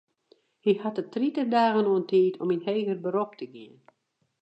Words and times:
Hy 0.63 0.71
hat 0.81 0.99
it 1.01 1.11
tritich 1.13 1.51
dagen 1.55 1.89
oan 1.91 2.05
tiid 2.09 2.35
om 2.43 2.53
yn 2.55 2.65
heger 2.67 2.99
berop 3.03 3.31
te 3.39 3.45
gean. 3.53 3.75